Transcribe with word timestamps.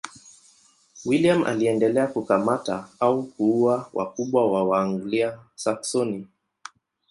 William 1.05 1.43
aliendelea 1.43 2.07
kukamata 2.07 2.89
au 2.99 3.23
kuua 3.23 3.89
wakubwa 3.93 4.51
wa 4.51 4.63
Waanglia-Saksoni. 4.63 6.27